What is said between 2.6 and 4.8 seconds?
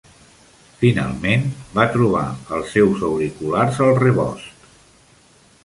seus auriculars al rebost.